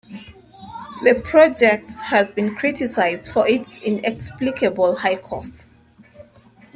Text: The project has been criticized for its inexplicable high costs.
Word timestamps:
The 1.03 1.13
project 1.23 1.91
has 2.05 2.25
been 2.25 2.55
criticized 2.55 3.29
for 3.29 3.47
its 3.47 3.77
inexplicable 3.77 4.95
high 4.95 5.17
costs. 5.17 5.69